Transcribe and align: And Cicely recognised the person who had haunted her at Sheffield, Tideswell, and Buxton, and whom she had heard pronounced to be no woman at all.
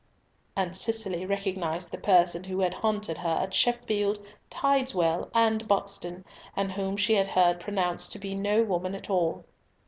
And 0.55 0.75
Cicely 0.75 1.27
recognised 1.27 1.91
the 1.91 1.99
person 1.99 2.45
who 2.45 2.61
had 2.61 2.73
haunted 2.73 3.19
her 3.19 3.37
at 3.43 3.53
Sheffield, 3.53 4.17
Tideswell, 4.49 5.29
and 5.31 5.67
Buxton, 5.67 6.25
and 6.55 6.71
whom 6.71 6.97
she 6.97 7.13
had 7.13 7.27
heard 7.27 7.59
pronounced 7.59 8.11
to 8.13 8.17
be 8.17 8.33
no 8.33 8.63
woman 8.63 8.95
at 8.95 9.11
all. 9.11 9.45